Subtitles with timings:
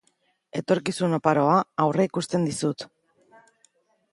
[0.61, 2.87] Etorkizun oparoa aurreikusten dizut.